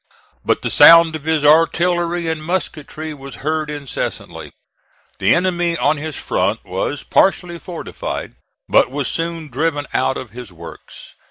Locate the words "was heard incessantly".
3.13-4.51